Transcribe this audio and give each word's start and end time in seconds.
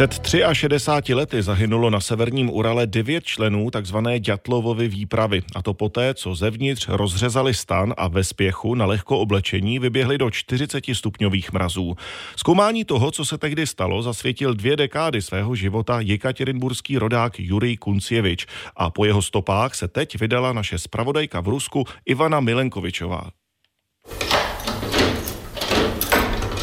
Před 0.00 0.30
63 0.52 1.14
lety 1.14 1.42
zahynulo 1.42 1.90
na 1.90 2.00
severním 2.00 2.50
Urale 2.50 2.86
devět 2.86 3.24
členů 3.24 3.70
tzv. 3.70 3.96
Ďatlovovy 4.18 4.88
výpravy. 4.88 5.42
A 5.54 5.62
to 5.62 5.74
poté, 5.74 6.14
co 6.14 6.34
zevnitř 6.34 6.88
rozřezali 6.88 7.54
stan 7.54 7.94
a 7.96 8.08
ve 8.08 8.24
spěchu 8.24 8.74
na 8.74 8.86
lehko 8.86 9.18
oblečení 9.18 9.78
vyběhli 9.78 10.18
do 10.18 10.30
40 10.30 10.84
stupňových 10.92 11.52
mrazů. 11.52 11.96
Zkoumání 12.36 12.84
toho, 12.84 13.10
co 13.10 13.24
se 13.24 13.38
tehdy 13.38 13.66
stalo, 13.66 14.02
zasvětil 14.02 14.54
dvě 14.54 14.76
dekády 14.76 15.22
svého 15.22 15.54
života 15.54 16.00
jekaterinburský 16.00 16.98
rodák 16.98 17.40
Jurij 17.40 17.76
Kuncievič 17.76 18.46
a 18.76 18.90
po 18.90 19.04
jeho 19.04 19.22
stopách 19.22 19.74
se 19.74 19.88
teď 19.88 20.20
vydala 20.20 20.52
naše 20.52 20.78
spravodajka 20.78 21.40
v 21.40 21.48
Rusku 21.48 21.84
Ivana 22.06 22.40
Milenkovičová. 22.40 23.30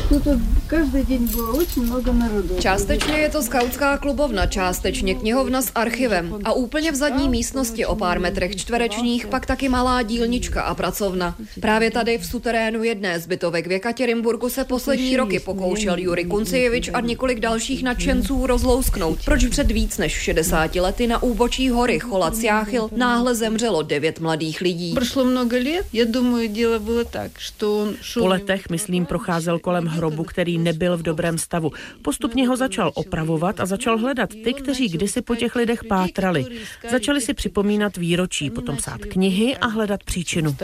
Тут 0.09 0.23
каждый 0.69 1.05
день 1.05 1.27
было 1.27 1.53
очень 1.53 1.83
много 1.83 2.13
народу. 2.13 2.55
Částečně 2.61 3.15
je 3.15 3.29
to 3.29 3.43
skautská 3.43 3.99
klubovna, 3.99 4.47
částečně 4.47 5.15
knihovna 5.15 5.63
s 5.63 5.73
archivem 5.75 6.35
a 6.45 6.53
úplně 6.53 6.93
v 6.93 6.95
zadní 6.95 7.29
místnosti 7.29 7.87
o 7.87 7.97
pár 7.97 8.21
metrech 8.21 8.57
čtverečních 8.57 9.27
pak 9.27 9.47
taky 9.47 9.69
malá 9.69 10.03
dílnička 10.03 10.63
a 10.63 10.75
pracovna. 10.75 11.35
Právě 11.61 11.91
tady 11.91 12.19
v 12.19 12.27
suterénu 12.27 12.85
jedné 12.85 13.21
z 13.21 13.27
bytovek 13.27 13.67
v 13.67 13.73
Jekaterinburgu 13.73 14.49
se 14.49 14.65
poslední 14.65 15.17
roky 15.17 15.41
pokoušel 15.41 15.99
Juri 15.99 16.25
Kuncievič 16.25 16.91
a 16.95 17.01
několik 17.01 17.41
dalších 17.41 17.83
nadšenců 17.83 18.47
rozlousknout, 18.47 19.19
proč 19.25 19.47
před 19.47 19.71
víc 19.71 19.99
než 19.99 20.13
60 20.13 20.75
lety 20.75 21.07
na 21.07 21.23
úbočí 21.23 21.71
hory 21.71 21.99
Cholac 21.99 22.43
Jáchyl 22.43 22.89
náhle 22.97 23.35
zemřelo 23.35 23.83
devět 23.83 24.21
mladých 24.21 24.61
lidí. 24.61 24.95
Прошло 24.95 25.25
много 25.25 25.57
лет, 25.57 25.87
я 25.93 26.05
думаю, 26.05 26.49
дело 26.49 26.79
было 26.79 27.05
так, 27.05 27.31
что 27.39 27.79
он 27.79 27.97
шел... 28.03 28.23
Po 28.23 28.29
letech, 28.29 28.71
myslím, 28.71 29.07
procházel 29.07 29.59
kolem 29.59 29.87
hrobu, 29.98 30.24
který 30.24 30.58
nebyl 30.58 30.98
v 30.98 31.02
dobrém 31.02 31.38
stavu. 31.38 31.72
Postupně 32.02 32.48
ho 32.48 32.58
začal 32.58 32.92
opravovat 32.94 33.60
a 33.60 33.66
začal 33.66 33.98
hledat 33.98 34.30
ty, 34.30 34.54
kteří 34.54 34.90
kdysi 34.90 35.22
po 35.22 35.36
těch 35.36 35.56
lidech 35.56 35.84
pátrali. 35.84 36.46
Začali 36.92 37.22
si 37.22 37.34
připomínat 37.34 37.98
výročí, 37.98 38.50
potom 38.50 38.78
psát 38.78 39.02
knihy 39.06 39.58
a 39.58 39.68
hledat 39.68 40.04
příčinu. 40.04 40.56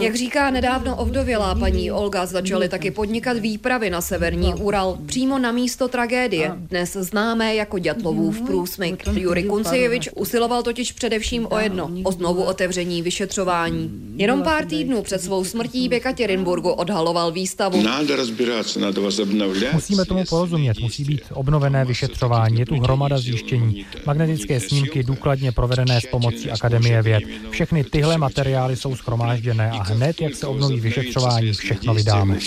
Jak 0.00 0.14
říká 0.16 0.50
nedávno 0.50 0.96
ovdovělá 0.96 1.54
paní 1.54 1.92
Olga, 1.92 2.26
začaly 2.26 2.68
taky 2.68 2.90
podnikat 2.90 3.36
výpravy 3.38 3.90
na 3.90 4.00
severní 4.00 4.54
Ural, 4.54 4.98
přímo 5.06 5.38
na 5.38 5.52
místo 5.52 5.88
tragédie, 5.88 6.52
dnes 6.56 6.92
známé 6.92 7.54
jako 7.54 7.78
Dětlovův 7.78 8.40
průsmyk. 8.40 9.04
Juri 9.16 9.42
Kuncijevič 9.42 10.08
usiloval 10.16 10.62
totiž 10.62 10.92
především 10.92 11.46
o 11.50 11.58
jedno, 11.58 11.90
o 12.04 12.12
znovu 12.12 12.42
otevření 12.42 13.02
vyšetřování. 13.02 14.14
Jenom 14.16 14.42
pár 14.42 14.64
týdnů 14.64 15.02
před 15.02 15.22
svou 15.22 15.44
smrtí 15.44 15.88
v 15.88 15.92
Jekaterinburgu 15.92 16.70
odhalil 16.70 16.97
odhaloval 16.98 17.32
výstavu. 17.32 17.82
Musíme 19.72 20.04
tomu 20.04 20.24
porozumět, 20.28 20.80
musí 20.80 21.04
být 21.04 21.22
obnovené 21.32 21.84
vyšetřování. 21.84 22.58
Je 22.58 22.66
tu 22.66 22.74
hromada 22.80 23.18
zjištění, 23.18 23.86
magnetické 24.06 24.60
snímky 24.60 25.02
důkladně 25.02 25.52
provedené 25.52 26.00
s 26.00 26.06
pomocí 26.10 26.50
Akademie 26.50 27.02
věd. 27.02 27.24
Všechny 27.50 27.84
tyhle 27.84 28.18
materiály 28.18 28.76
jsou 28.76 28.96
schromážděné 28.96 29.70
a 29.70 29.82
hned, 29.82 30.20
jak 30.20 30.34
se 30.34 30.46
obnoví 30.46 30.80
vyšetřování, 30.80 31.52
všechno 31.52 31.94
vydáme. 31.94 32.38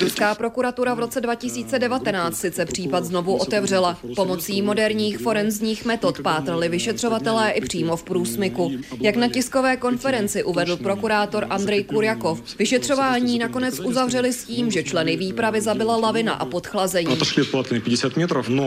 Ruská 0.00 0.34
prokuratura 0.34 0.94
v 0.94 0.98
roce 0.98 1.20
2019 1.20 2.36
sice 2.36 2.66
případ 2.66 3.04
znovu 3.04 3.36
otevřela. 3.36 3.98
Pomocí 4.16 4.62
moderních 4.62 5.18
forenzních 5.18 5.84
metod 5.84 6.20
pátrali 6.22 6.68
vyšetřovatelé 6.68 7.50
i 7.50 7.60
přímo 7.60 7.96
v 7.96 8.02
průsmyku. 8.02 8.72
Jak 9.00 9.16
na 9.16 9.28
tiskové 9.28 9.76
konferenci 9.76 10.44
uvedl 10.44 10.76
prokurátor 10.76 11.46
Andrej 11.50 11.84
Kurjakov, 11.84 12.42
vyšetřování 12.58 13.38
nakonec 13.38 13.80
uzavřeli 13.90 14.32
s 14.32 14.44
tím, 14.44 14.70
že 14.70 14.82
členy 14.82 15.16
výpravy 15.16 15.60
zabila 15.60 15.96
lavina 15.96 16.32
a 16.32 16.44
podchlazení. 16.44 17.16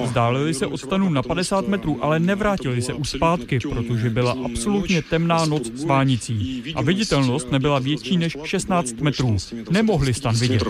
Zdáleli 0.06 0.54
se 0.54 0.68
od 0.68 0.78
stanu 0.78 1.10
na 1.10 1.24
50 1.24 1.68
metrů, 1.68 2.04
ale 2.04 2.20
nevrátili 2.20 2.82
se 2.82 2.94
už 2.94 3.10
zpátky, 3.10 3.60
protože 3.60 4.10
byla 4.10 4.36
absolutně 4.46 5.02
temná 5.02 5.46
noc 5.46 5.72
s 5.74 5.84
vánicí 5.84 6.64
a 6.76 6.82
viditelnost 6.82 7.52
nebyla 7.52 7.80
větší 7.80 8.17
než 8.17 8.38
16 8.44 8.94
metrů. 9.02 9.38
Nemohli 9.70 10.14
stan 10.14 10.36
vidět. 10.36 10.64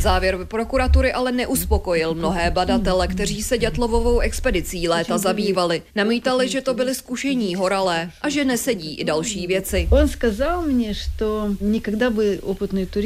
Závěr 0.00 0.38
prokuratury 0.44 1.12
ale 1.12 1.32
neuspokojil 1.32 2.14
mnohé 2.14 2.50
badatele, 2.50 3.08
kteří 3.08 3.42
se 3.42 3.58
Dětlovovou 3.58 4.20
expedicí 4.20 4.88
léta 4.88 5.18
zabývali. 5.18 5.82
Namítali, 5.96 6.48
že 6.48 6.60
to 6.60 6.74
byly 6.74 6.94
zkušení 6.94 7.54
horalé 7.54 8.10
a 8.22 8.28
že 8.28 8.44
nesedí 8.44 8.94
i 8.94 9.04
další 9.04 9.46
věci. 9.46 9.88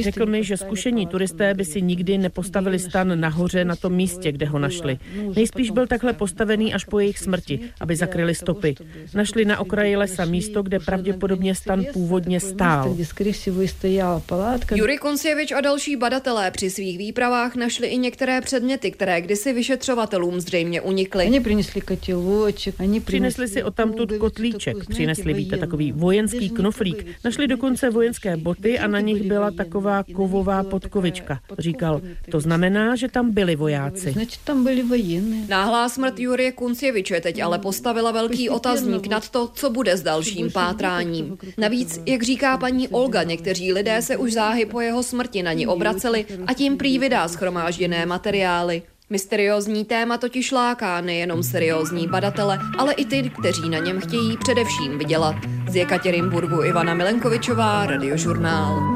Řekl 0.03 0.27
mi, 0.27 0.45
že 0.45 0.57
zkušení 0.57 1.07
turisté 1.07 1.55
by 1.55 1.65
si 1.65 1.83
nikdy 1.83 2.19
nepostavili 2.19 2.79
stan 2.79 3.21
nahoře 3.21 3.65
na 3.65 3.77
tom 3.77 3.93
místě, 3.93 4.33
kde 4.33 4.47
ho 4.47 4.59
našli. 4.59 4.99
Nejspíš 5.37 5.71
byl 5.71 5.87
takhle 5.87 6.13
postavený 6.13 6.75
až 6.75 6.85
po 6.85 6.99
jejich 6.99 7.19
smrti, 7.19 7.61
aby 7.81 7.97
zakryli 7.97 8.35
stopy. 8.35 8.75
Našli 9.15 9.45
na 9.45 9.59
okraji 9.59 9.97
lesa 9.97 10.25
místo, 10.25 10.63
kde 10.63 10.81
pravděpodobně 10.81 11.55
stan 11.55 11.85
původně 11.93 12.41
stál. 12.41 12.97
Jurij 14.75 14.99
Koncievič 14.99 15.53
a 15.53 15.61
další 15.61 15.97
badatelé 15.97 16.51
při 16.51 16.71
svých 16.71 16.99
výpravách 16.99 17.57
našli 17.57 17.87
i 17.87 17.99
některé 17.99 18.41
předměty, 18.41 18.91
které 18.91 19.21
kdysi 19.21 19.53
vyšetřovatelům 19.53 20.41
zřejmě 20.41 20.81
unikly. 20.81 21.27
Oni 21.27 21.41
přinesli 21.41 21.81
kotiloček, 21.81 22.75
oni 22.81 23.01
přinesli 23.01 23.49
si 23.49 23.63
odtamtud 23.63 24.13
kotlíček, 24.19 24.77
přinesli, 24.89 25.35
víte, 25.35 25.57
takový 25.57 25.93
vojenský 25.93 26.51
knoflík, 26.51 27.04
не 27.04 27.04
Našli 27.24 27.48
dokonce 27.48 27.90
vojenské 27.90 28.38
boty 28.38 28.80
a 28.80 28.88
na 28.88 29.00
nich 29.00 29.24
byla 29.24 29.52
taková 29.52 30.04
kovová 30.04 30.64
podkovička. 30.64 31.40
Říkal, 31.60 32.02
to 32.32 32.40
znamená, 32.40 32.96
že 32.96 33.08
tam 33.08 33.32
byli 33.32 33.56
vojáci. 33.56 34.12
Значит, 34.12 34.40
там 34.44 34.64
были 34.64 34.84
военные. 34.84 35.48
Náhlá 35.48 35.90
smrt 35.90 36.20
Jurie 36.20 36.52
Kuncieviče 36.52 37.22
teď 37.22 37.40
ale 37.40 37.60
postavila 37.60 38.12
velký 38.12 38.50
otazník 38.50 39.08
nad 39.08 39.30
to, 39.30 39.48
co 39.48 39.70
bude 39.70 39.98
s 39.98 40.02
dalším 40.02 40.52
pátráním. 40.52 41.38
Navíc, 41.58 42.02
jak 42.06 42.24
říká 42.24 42.58
paní 42.58 42.88
Olga, 42.88 43.24
někteří 43.24 43.74
lidé 43.74 44.02
se 44.02 44.18
už 44.18 44.34
záhy 44.34 44.66
po 44.66 44.82
jeho 44.82 45.04
smrti 45.04 45.44
na 45.44 45.54
ní 45.54 45.68
obraceli 45.68 46.26
a 46.48 46.54
tím 46.54 46.78
prý 46.78 47.00
vydá 47.00 47.28
schromážděné 47.28 48.06
materiály. 48.06 48.82
Mysteriózní 49.15 49.85
téma 49.85 50.19
totiž 50.19 50.53
láká 50.53 51.01
nejenom 51.01 51.43
seriózní 51.43 52.09
badatele, 52.09 52.59
ale 52.79 52.93
i 52.93 53.05
ty, 53.05 53.31
kteří 53.41 53.69
na 53.69 53.79
něm 53.79 54.01
chtějí 54.01 54.37
především 54.37 54.99
vydělat. 54.99 55.37
Z 55.71 55.77
Jekaterinburgu 55.77 56.63
Ivana 56.63 56.95
Milenkovičová, 56.95 57.87
Radiožurnál. 57.87 58.93